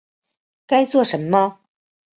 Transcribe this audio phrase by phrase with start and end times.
[0.65, 1.59] 该做什么